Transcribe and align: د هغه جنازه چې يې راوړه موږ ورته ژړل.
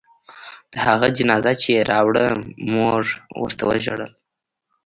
د 0.71 0.73
هغه 0.87 1.07
جنازه 1.17 1.53
چې 1.61 1.67
يې 1.75 1.81
راوړه 1.91 2.25
موږ 2.73 3.03
ورته 3.41 3.65
ژړل. 3.85 4.11